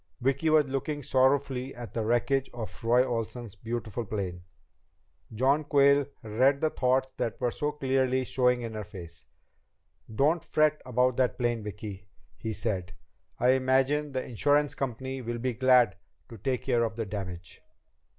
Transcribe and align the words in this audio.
Vicki 0.19 0.49
was 0.49 0.65
looking 0.65 1.03
sorrowfully 1.03 1.75
at 1.75 1.93
the 1.93 2.03
wreckage 2.03 2.49
of 2.55 2.83
Roy 2.83 3.05
Olsen's 3.05 3.53
beautiful 3.55 4.03
plane. 4.03 4.41
John 5.31 5.63
Quayle 5.63 6.07
read 6.23 6.59
the 6.59 6.71
thoughts 6.71 7.09
that 7.17 7.39
were 7.39 7.51
so 7.51 7.73
clearly 7.73 8.23
showing 8.23 8.63
in 8.63 8.73
her 8.73 8.83
face. 8.83 9.25
"Don't 10.11 10.43
fret 10.43 10.81
about 10.87 11.17
that 11.17 11.37
plane, 11.37 11.61
Vicki," 11.61 12.07
he 12.35 12.51
said. 12.51 12.93
"I 13.37 13.51
imagine 13.51 14.11
the 14.11 14.25
insurance 14.25 14.73
company 14.73 15.21
will 15.21 15.37
be 15.37 15.53
glad 15.53 15.95
to 16.29 16.37
take 16.39 16.63
care 16.63 16.83
of 16.83 16.95
the 16.95 17.05
damage." 17.05 17.61